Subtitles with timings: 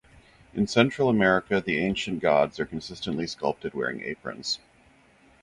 [0.55, 4.57] In Central America the ancient gods are consistently sculpted wearing aprons.